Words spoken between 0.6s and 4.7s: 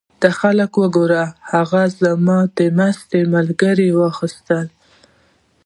وګوره! هغه زما د مستۍ ملګری یې واخیست.